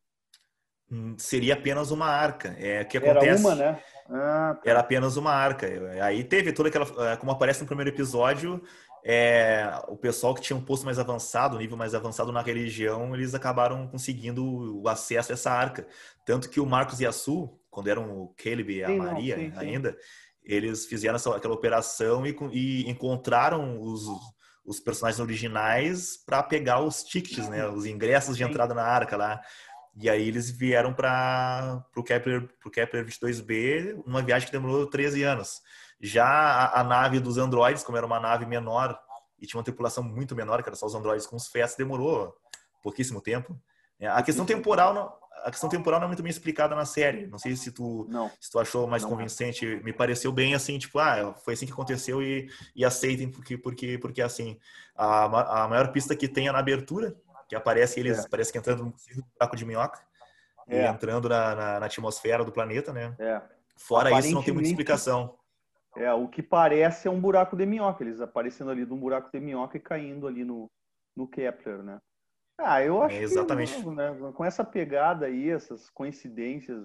[0.90, 2.54] Hum, seria apenas uma arca.
[2.58, 3.28] É que acontece.
[3.28, 3.80] Era uma, né?
[4.08, 4.70] Ah, tá.
[4.70, 5.66] Era apenas uma arca.
[6.02, 8.62] Aí teve toda aquela, é, como aparece no primeiro episódio,
[9.06, 13.14] é, o pessoal que tinha um posto mais avançado, um nível mais avançado na religião,
[13.14, 15.86] eles acabaram conseguindo o acesso a essa arca.
[16.24, 19.36] Tanto que o Marcos e a Su, quando eram o Caleb e a sim, Maria
[19.36, 19.96] não, sim, ainda, sim.
[20.42, 24.04] eles fizeram essa, aquela operação e, e encontraram os,
[24.64, 29.40] os personagens originais para pegar os tickets, né, os ingressos de entrada na arca lá.
[29.96, 35.22] E aí eles vieram para o Kepler, pro Kepler 22b, uma viagem que demorou 13
[35.22, 35.62] anos.
[36.00, 38.98] Já a, a, nave dos androides, como era uma nave menor
[39.40, 42.34] e tinha uma tripulação muito menor, que era só os androides com os FES, demorou
[42.82, 43.58] pouquíssimo tempo.
[44.00, 45.12] É, a questão temporal não,
[45.44, 47.26] a questão temporal não é muito bem explicada na série.
[47.26, 48.30] Não sei se tu, não.
[48.40, 49.10] se tu achou mais não.
[49.10, 49.80] convincente.
[49.84, 53.98] Me pareceu bem assim, tipo, ah, foi assim que aconteceu e, e aceitem porque, porque,
[53.98, 54.58] porque assim,
[54.96, 57.14] a, a maior pista que tem é na abertura,
[57.54, 58.28] que aparece eles, é.
[58.28, 58.94] parece que entrando no
[59.38, 60.00] buraco de minhoca,
[60.68, 60.86] é.
[60.86, 63.14] entrando na, na, na, atmosfera do planeta, né?
[63.18, 63.40] É.
[63.76, 65.36] Fora isso, não tem muita explicação.
[65.96, 69.30] É, o que parece é um buraco de minhoca, eles aparecendo ali de um buraco
[69.32, 70.70] de minhoca e caindo ali no,
[71.16, 72.00] no Kepler, né?
[72.58, 73.74] Ah, eu acho é exatamente.
[73.74, 76.80] que né, com essa pegada aí, essas coincidências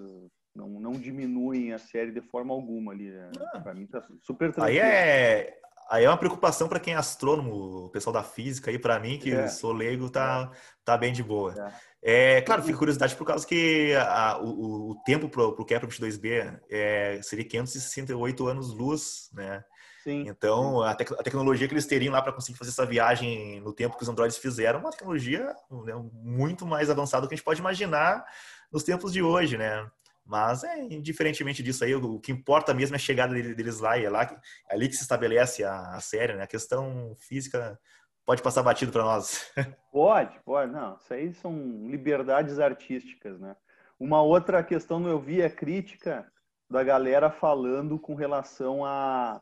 [0.54, 3.10] não, não diminuem a série de forma alguma ali.
[3.10, 3.30] Né?
[3.52, 3.60] Ah.
[3.60, 4.66] Pra mim tá super tranquilo.
[4.66, 8.78] Aí é, aí é uma preocupação para quem é astrônomo, o pessoal da física, aí
[8.78, 9.48] para mim, que é.
[9.48, 10.56] sou leigo, tá, é.
[10.84, 11.54] tá bem de boa.
[11.54, 11.90] É.
[12.02, 16.58] É, claro, fica curiosidade por causa que a, o, o, tempo para o Kepler 22b
[16.70, 19.62] é, seria 568 anos-luz, né?
[20.02, 20.24] Sim.
[20.26, 23.74] Então, a, tec a, tecnologia que eles teriam lá para conseguir fazer essa viagem no
[23.74, 27.44] tempo que os androides fizeram, uma tecnologia né, muito mais avançada do que a gente
[27.44, 28.24] pode imaginar
[28.72, 29.86] nos tempos de hoje, né?
[30.30, 33.98] Mas, é, indiferentemente disso aí, o, o que importa mesmo é a chegada deles lá
[33.98, 34.38] e é, lá, é
[34.72, 36.44] ali que se estabelece a, a série, né?
[36.44, 37.76] A questão física
[38.24, 39.52] pode passar batido para nós.
[39.90, 40.70] Pode, pode.
[40.70, 41.52] Não, isso aí são
[41.90, 43.56] liberdades artísticas, né?
[43.98, 46.30] Uma outra questão eu vi é crítica
[46.70, 49.40] da galera falando com relação a,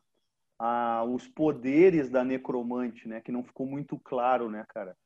[0.59, 3.21] a os poderes da necromante, né?
[3.21, 4.97] Que não ficou muito claro, né, cara?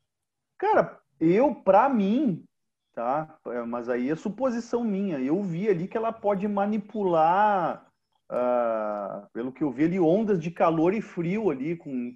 [0.56, 2.44] Cara, eu, para mim,
[2.92, 3.38] tá?
[3.46, 5.18] É, mas aí é suposição minha.
[5.18, 7.86] Eu vi ali que ela pode manipular,
[8.30, 12.14] uh, pelo que eu vi ali, ondas de calor e frio ali, com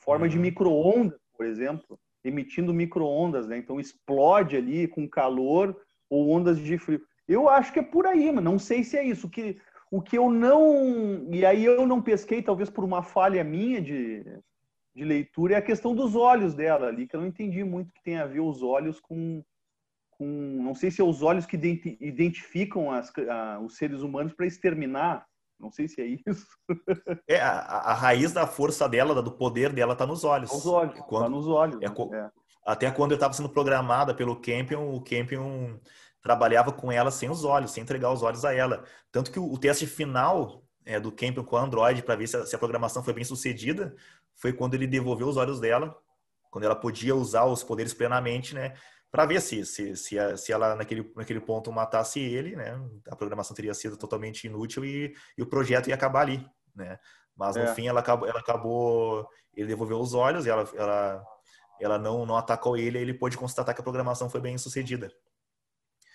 [0.00, 0.30] forma uhum.
[0.30, 3.56] de micro-ondas, por exemplo, emitindo micro-ondas, né?
[3.56, 5.76] Então explode ali com calor
[6.08, 7.00] ou ondas de frio.
[7.26, 9.26] Eu acho que é por aí, mas não sei se é isso.
[9.26, 9.56] O que,
[9.90, 11.28] o que eu não.
[11.32, 14.24] E aí eu não pesquei, talvez por uma falha minha de,
[14.94, 18.02] de leitura, é a questão dos olhos dela ali, que eu não entendi muito que
[18.02, 19.42] tem a ver os olhos com.
[20.20, 20.26] Com
[20.62, 21.56] não sei se é os olhos que
[21.98, 25.26] identificam as, a, os seres humanos para exterminar
[25.58, 26.46] não sei se é isso.
[27.28, 30.50] é, a, a, raiz da força dela, do poder dela, está nos olhos.
[30.50, 31.78] Os olhos, tá quando, tá nos olhos.
[31.82, 32.30] É, é.
[32.64, 35.78] Até quando eu estava sendo programada pelo Campion, o Campion
[36.22, 38.84] trabalhava com ela sem os olhos, sem entregar os olhos a ela.
[39.12, 42.38] Tanto que o, o teste final é, do Campion com o Android, para ver se
[42.38, 43.94] a, se a programação foi bem sucedida,
[44.36, 45.94] foi quando ele devolveu os olhos dela,
[46.50, 48.72] quando ela podia usar os poderes plenamente, né?
[49.10, 52.80] Para ver se, se, se, a, se, ela naquele, naquele ponto matasse ele, né?
[53.08, 56.98] A programação teria sido totalmente inútil e, e o projeto ia acabar ali, né?
[57.36, 57.74] Mas no é.
[57.74, 61.24] fim ela acabou, ela acabou, ele devolveu os olhos e ela, ela,
[61.80, 65.10] ela não, não atacou ele, ele pôde constatar que a programação foi bem sucedida.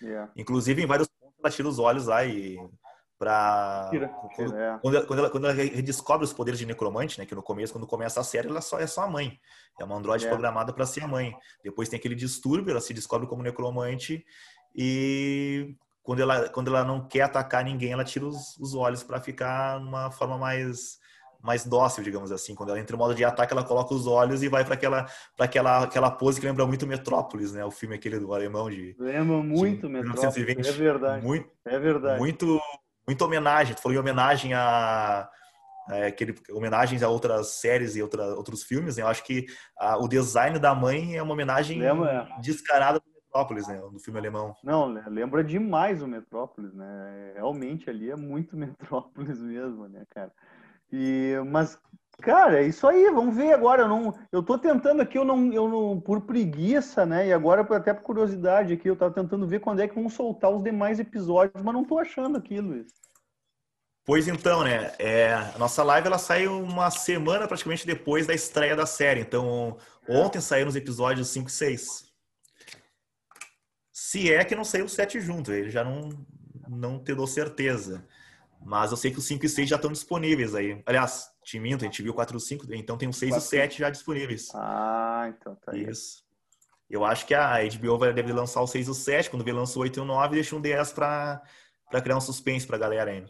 [0.00, 0.32] Yeah.
[0.34, 0.40] É.
[0.40, 2.56] Inclusive em vários pontos ela tira os olhos lá e
[3.18, 3.90] para
[4.34, 4.78] quando, é.
[4.80, 7.72] quando, ela, quando, ela, quando ela redescobre os poderes de necromante, né, que no começo
[7.72, 9.40] quando começa a série ela só é só a mãe,
[9.80, 10.28] é uma androide é.
[10.28, 11.34] programada para ser a mãe.
[11.64, 14.24] Depois tem aquele distúrbio, ela se descobre como necromante
[14.74, 19.20] e quando ela quando ela não quer atacar ninguém, ela tira os, os olhos para
[19.20, 20.98] ficar numa forma mais
[21.42, 22.54] mais dócil, digamos assim.
[22.54, 25.06] Quando ela entra em modo de ataque, ela coloca os olhos e vai para aquela
[25.36, 27.64] para aquela aquela pose que lembra muito Metrópolis, né?
[27.64, 30.68] O filme aquele do alemão de lembra muito de Metrópolis.
[30.68, 31.24] É verdade.
[31.24, 32.18] Muito, é verdade.
[32.18, 32.60] Muito
[33.06, 33.74] muita homenagem.
[33.74, 35.28] Tu falou em homenagem a
[35.88, 38.96] é, aquele, homenagens a outras séries e outra, outros filmes.
[38.96, 39.02] Né?
[39.02, 39.46] Eu acho que
[39.78, 43.78] a, o design da mãe é uma homenagem lembra, descarada do Metrópolis, né?
[43.92, 44.54] Do filme alemão.
[44.64, 47.32] Não, lembra demais o Metrópolis, né?
[47.34, 50.32] Realmente ali é muito Metrópolis mesmo, né, cara?
[50.92, 51.80] E, mas,
[52.22, 53.82] cara, é isso aí, vamos ver agora.
[53.82, 57.28] Eu, não, eu tô tentando aqui, eu não, eu não, por preguiça, né?
[57.28, 60.50] E agora, até por curiosidade aqui, eu tava tentando ver quando é que vão soltar
[60.50, 62.86] os demais episódios, mas não tô achando aqui, Luiz.
[64.06, 64.94] Pois então, né?
[65.00, 69.20] É, a nossa live ela saiu uma semana praticamente depois da estreia da série.
[69.20, 69.76] Então,
[70.08, 72.06] ontem saíram os episódios 5 e 6.
[73.92, 76.10] Se é que não saiu o 7 junto, ele já não,
[76.68, 78.06] não te dou certeza.
[78.64, 80.80] Mas eu sei que os 5 e 6 já estão disponíveis aí.
[80.86, 83.78] Aliás, te minto, a gente viu 4 e 5, então tem o 6 e 7
[83.78, 84.48] já disponíveis.
[84.52, 86.26] Ah, então tá Isso.
[86.90, 89.52] Eu acho que a HBO vai, deve lançar o 6 e o 7, quando vê
[89.52, 91.40] lançou o 8 e o 9, deixa um 10 para
[92.02, 93.28] criar um suspense pra galera ainda.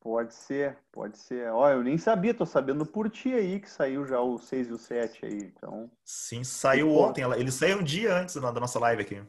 [0.00, 1.50] Pode ser, pode ser.
[1.52, 4.72] Olha, eu nem sabia, tô sabendo por ti aí que saiu já o 6 e
[4.72, 5.90] o 7 aí, então...
[6.04, 7.24] Sim, saiu ontem.
[7.32, 9.22] Ele saiu um dia antes da nossa live aqui.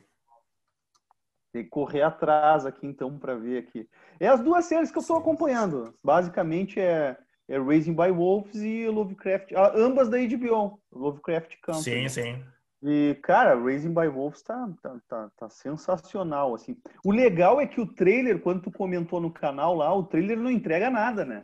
[1.51, 3.89] Tem que correr atrás aqui, então, para ver aqui.
[4.19, 5.93] É as duas séries que eu estou acompanhando.
[6.03, 7.15] Basicamente é,
[7.53, 9.53] é Raising by Wolves e Lovecraft.
[9.55, 10.79] Ah, ambas da HBO.
[10.91, 11.83] Lovecraft Country.
[11.83, 12.43] Sim, sim.
[12.81, 16.75] E, cara, Raising by Wolves tá, tá, tá, tá, sensacional, assim.
[17.05, 20.51] O legal é que o trailer, quando tu comentou no canal lá, o trailer não
[20.51, 21.43] entrega nada, né?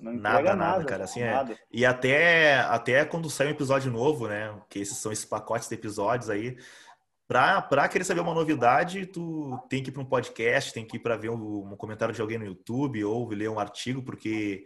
[0.00, 1.04] Não entrega nada, nada, nada cara.
[1.04, 1.30] Assim, é.
[1.30, 1.52] nada.
[1.52, 1.56] É.
[1.70, 4.52] E até, até quando sai um episódio novo, né?
[4.68, 6.56] Que esses são esses pacotes de episódios aí,
[7.32, 11.00] para querer saber uma novidade, tu tem que ir para um podcast, tem que ir
[11.00, 14.64] para ver um, um, comentário de alguém no YouTube ou ler um artigo, porque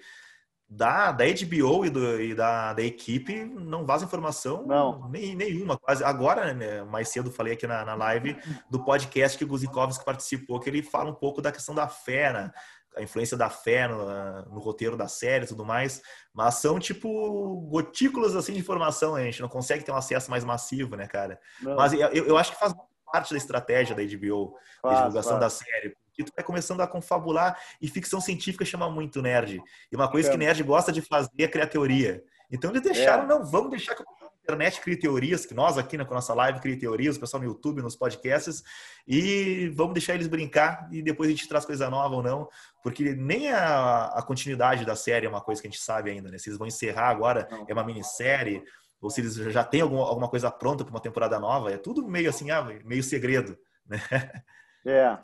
[0.68, 5.08] da, da HBO e, do, e da, da equipe não vaza informação não.
[5.08, 5.78] Nem, nenhuma.
[5.78, 6.02] Quase.
[6.02, 8.36] Agora, né, mais cedo falei aqui na, na live
[8.68, 12.32] do podcast que o Guzikovski participou, que ele fala um pouco da questão da fé,
[12.32, 12.50] né?
[12.96, 14.06] a influência da fé no,
[14.54, 16.00] no, roteiro da série e tudo mais,
[16.32, 20.44] mas são tipo gotículas assim de informação, a gente não consegue ter um acesso mais
[20.44, 21.38] massivo, né, cara?
[21.60, 21.76] Não.
[21.76, 22.74] Mas eu, eu, acho que faz
[23.04, 25.40] parte da estratégia da HBO, faz, da divulgação faz.
[25.40, 29.62] da série, porque tu vai começando a confabular e ficção científica chama muito nerd.
[29.92, 30.32] E uma coisa é.
[30.32, 32.24] que nerd gosta de fazer é criar teoria.
[32.50, 33.26] Então eles deixaram, é.
[33.26, 34.02] não, vamos deixar que
[34.46, 37.82] internet cria teorias, que nós aqui na nossa live cria teorias, o pessoal no YouTube,
[37.82, 38.62] nos podcasts,
[39.06, 42.48] e vamos deixar eles brincar e depois a gente traz coisa nova ou não,
[42.80, 46.30] porque nem a, a continuidade da série é uma coisa que a gente sabe ainda,
[46.30, 46.38] né?
[46.38, 47.66] Se eles vão encerrar agora, não.
[47.68, 48.62] é uma minissérie,
[49.00, 52.06] ou se eles já têm algum, alguma coisa pronta para uma temporada nova, é tudo
[52.06, 54.00] meio assim, ah, meio segredo, né?
[54.88, 55.18] É.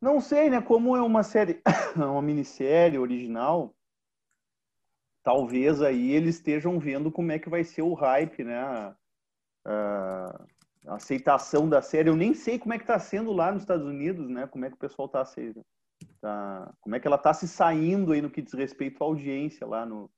[0.00, 0.62] Não sei, né?
[0.62, 1.60] Como é uma série,
[1.94, 3.74] uma minissérie original,
[5.22, 8.58] talvez aí eles estejam vendo como é que vai ser o hype, né?
[9.66, 10.46] A,
[10.86, 12.08] aceitação da série.
[12.08, 14.46] Eu nem sei como é que está sendo lá nos Estados Unidos, né?
[14.46, 15.54] Como é que o pessoal está se,
[16.20, 19.66] tá, como é que ela está se saindo aí no que diz respeito à audiência
[19.66, 20.10] lá no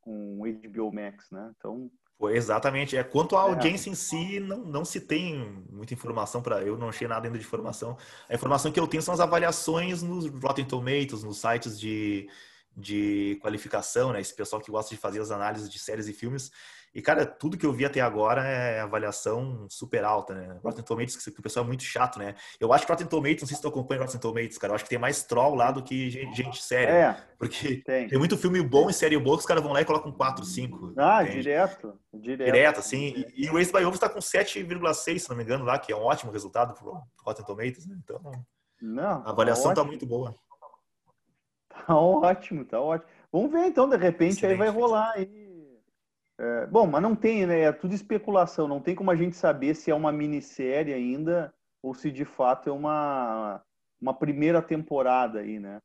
[0.00, 1.52] com o HBO Max, né?
[1.56, 1.90] Então
[2.30, 2.96] exatamente.
[2.96, 3.50] É quanto à é.
[3.50, 6.62] audiência em si, não, não se tem muita informação para.
[6.62, 7.96] Eu não achei nada ainda de informação.
[8.28, 12.28] A informação que eu tenho são as avaliações nos Rotten Tomatoes, nos sites de
[12.76, 14.20] de qualificação, né?
[14.20, 16.50] Esse pessoal que gosta de fazer as análises de séries e filmes.
[16.94, 20.58] E, cara, tudo que eu vi até agora é avaliação super alta, né?
[20.62, 22.34] Rotten Tomatoes, que o pessoal é muito chato, né?
[22.60, 24.84] Eu acho que Rotten Tomatoes, não sei se tu acompanha Rotten Tomatoes, cara, eu acho
[24.84, 26.92] que tem mais troll lá do que gente, gente séria.
[26.92, 28.08] É, porque tem.
[28.08, 28.18] tem.
[28.18, 30.92] muito filme bom e série boa que os caras vão lá e colocam 4, 5.
[30.96, 31.42] Ah, entende?
[31.42, 31.98] direto.
[32.12, 33.24] Direto, direto assim.
[33.34, 35.92] E, e o Race by Wolves tá com 7,6, se não me engano, lá, que
[35.92, 37.96] é um ótimo resultado pro Rotten Tomatoes, né?
[38.04, 38.20] Então,
[38.82, 40.34] não, a avaliação tá, tá muito boa.
[41.86, 43.10] Tá ótimo, tá ótimo.
[43.32, 44.52] Vamos ver então, de repente Excelente.
[44.52, 45.51] aí vai rolar aí.
[46.42, 47.60] É, bom, mas não tem, né?
[47.60, 48.66] É tudo especulação.
[48.66, 52.68] Não tem como a gente saber se é uma minissérie ainda ou se de fato
[52.68, 53.62] é uma,
[54.00, 55.80] uma primeira temporada aí, né?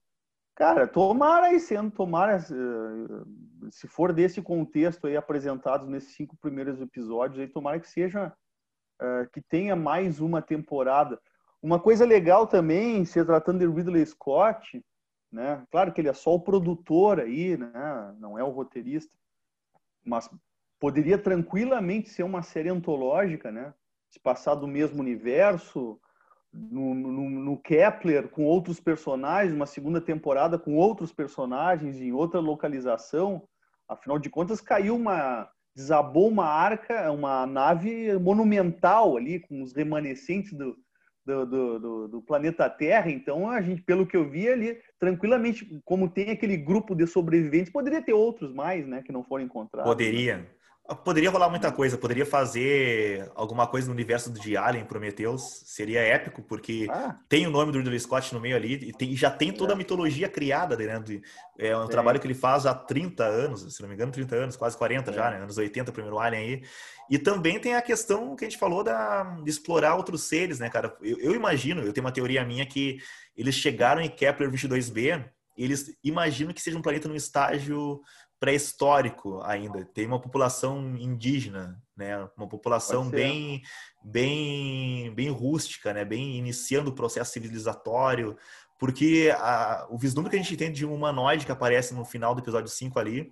[0.56, 7.40] Cara, tomara aí sendo, tomara, se for desse contexto aí apresentado nesses cinco primeiros episódios,
[7.40, 8.34] aí tomara que seja,
[9.00, 11.22] é, que tenha mais uma temporada.
[11.62, 14.84] Uma coisa legal também, se tratando de Ridley Scott,
[15.32, 15.64] né?
[15.70, 18.16] Claro que ele é só o produtor aí, né?
[18.18, 19.14] não é o roteirista,
[20.04, 20.28] mas
[20.80, 23.74] poderia tranquilamente ser uma série antológica, né?
[24.10, 26.00] se passar do mesmo universo,
[26.54, 32.40] no, no, no, Kepler com outros personagens, uma segunda temporada com outros personagens em outra
[32.40, 33.44] localização.
[33.88, 35.50] Afinal de contas, caiu uma.
[35.76, 40.76] desabou uma arca, uma nave monumental ali, com os remanescentes do,
[41.26, 43.12] do, do, do, planeta Terra.
[43.12, 47.72] Então, a gente, pelo que eu vi ali, tranquilamente, como tem aquele grupo de sobreviventes,
[47.72, 49.90] poderia ter outros mais, né, que não foram encontrados.
[49.90, 50.50] Poderia.
[51.04, 56.42] Poderia rolar muita coisa, poderia fazer alguma coisa no universo de Alien, Prometheus, seria épico,
[56.42, 57.18] porque ah.
[57.28, 59.76] tem o nome do Ridley Scott no meio ali, e tem, já tem toda a
[59.76, 59.78] é.
[59.78, 61.04] mitologia criada, né?
[61.60, 64.56] É um trabalho que ele faz há 30 anos, se não me engano, 30 anos,
[64.56, 65.14] quase 40 é.
[65.14, 65.38] já, né?
[65.42, 66.64] Anos 80, o primeiro Alien aí.
[67.10, 70.70] E também tem a questão que a gente falou da, de explorar outros seres, né,
[70.70, 70.96] cara?
[71.02, 73.00] Eu, eu imagino, eu tenho uma teoria minha que
[73.36, 75.26] eles chegaram em Kepler 22b,
[75.58, 78.00] eles imaginam que seja um planeta num estágio
[78.40, 79.84] pré-histórico ainda.
[79.86, 82.28] Tem uma população indígena, né?
[82.38, 83.62] Uma população bem,
[84.04, 86.06] bem, bem rústica, né?
[86.06, 88.38] Bem iniciando o processo civilizatório,
[88.80, 92.36] porque a, o vislumbre que a gente tem de um humanoide que aparece no final
[92.36, 93.32] do episódio 5 ali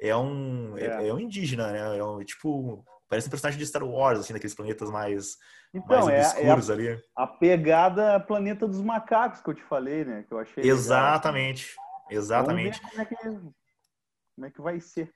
[0.00, 0.86] é um, é.
[0.86, 1.98] é, é um indígena, né?
[1.98, 5.36] É um, tipo, parece um personagem de Star Wars, assim, daqueles planetas mais,
[5.72, 7.02] então, mais obscuros é, é a, ali.
[7.16, 10.24] A pegada Planeta dos Macacos que eu te falei, né?
[10.26, 11.68] Que eu achei Exatamente.
[11.68, 11.86] Legal.
[12.10, 12.80] Exatamente.
[12.80, 13.16] Como é que
[14.36, 15.12] como é que vai ser.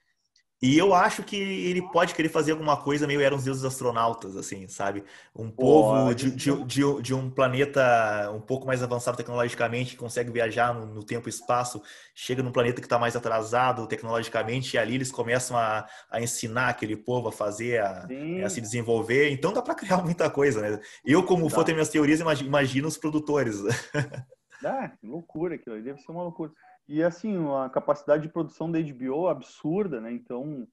[0.63, 4.37] E eu acho que ele pode querer fazer alguma coisa meio eram os deuses astronautas,
[4.37, 5.03] assim, sabe?
[5.35, 10.31] Um povo de, de, de, de, um planeta um pouco mais avançado tecnologicamente, que consegue
[10.31, 11.83] viajar no, no tempo e espaço,
[12.15, 16.69] chega num planeta que está mais atrasado tecnologicamente, e ali eles começam a, a ensinar
[16.69, 18.07] aquele povo a fazer, a,
[18.45, 19.31] a se desenvolver.
[19.31, 20.79] Então dá para criar muita coisa, né?
[21.03, 23.57] Eu, como for ter minhas teorias, imagino os produtores.
[24.63, 26.53] Ah, que loucura aquilo deve ser uma loucura.
[26.91, 30.11] E assim, a capacidade de produção da HBO é absurda, né?
[30.11, 30.67] Então,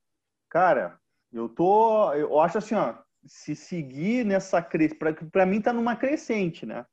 [0.49, 0.99] cara,
[1.31, 2.11] eu tô.
[2.11, 4.97] Eu acho assim, ó, se seguir nessa crescente.
[5.31, 6.87] Para mim, tá numa crescente, né?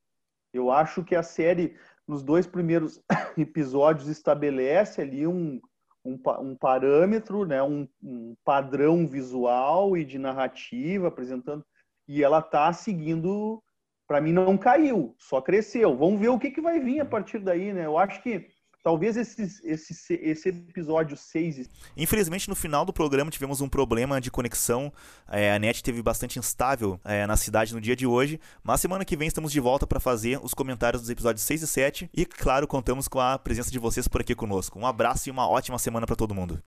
[0.52, 1.74] Eu acho que a série,
[2.06, 3.02] nos dois primeiros
[3.38, 5.58] episódios, estabelece ali um,
[6.04, 7.62] um, um parâmetro, né?
[7.62, 11.64] Um, um, padrão visual e de narrativa apresentando.
[12.06, 13.62] E ela tá seguindo.
[14.06, 15.96] Para mim, não caiu, só cresceu.
[15.96, 17.86] Vamos ver o que, que vai vir a partir daí, né?
[17.86, 18.52] Eu acho que
[18.85, 21.70] Talvez esse, esse, esse episódio 6.
[21.97, 24.93] Infelizmente, no final do programa tivemos um problema de conexão.
[25.26, 28.39] É, a net teve bastante instável é, na cidade no dia de hoje.
[28.62, 31.66] Mas semana que vem estamos de volta para fazer os comentários dos episódios 6 e
[31.66, 32.11] 7.
[32.12, 34.78] E, claro, contamos com a presença de vocês por aqui conosco.
[34.78, 36.62] Um abraço e uma ótima semana para todo mundo.